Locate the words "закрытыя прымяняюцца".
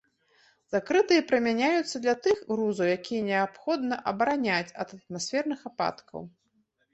0.75-2.01